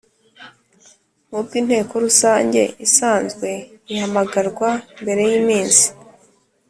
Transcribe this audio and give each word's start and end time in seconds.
Nk 1.27 1.33
ubw 1.39 1.51
inteko 1.61 1.93
rusange 2.05 2.61
isanzwe 2.85 3.49
ihamagarwa 3.93 4.69
mbere 5.01 5.21
y 5.29 5.33
iminsi 5.39 5.85